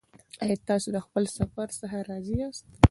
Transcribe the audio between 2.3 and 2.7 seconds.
یاست؟